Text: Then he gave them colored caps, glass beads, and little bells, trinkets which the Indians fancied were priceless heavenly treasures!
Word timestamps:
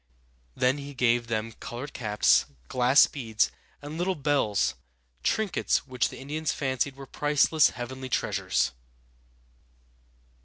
Then 0.55 0.79
he 0.79 0.95
gave 0.95 1.27
them 1.27 1.51
colored 1.51 1.93
caps, 1.93 2.45
glass 2.69 3.05
beads, 3.05 3.51
and 3.83 3.99
little 3.99 4.15
bells, 4.15 4.73
trinkets 5.21 5.85
which 5.85 6.09
the 6.09 6.17
Indians 6.17 6.51
fancied 6.51 6.95
were 6.95 7.05
priceless 7.05 7.69
heavenly 7.69 8.09
treasures! 8.09 8.71